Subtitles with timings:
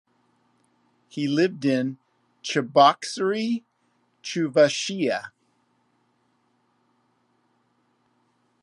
[1.09, 1.99] He lived in
[2.43, 3.61] Cheboksary,
[4.23, 5.29] Chuvashia.